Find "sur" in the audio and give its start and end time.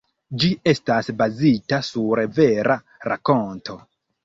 1.91-2.23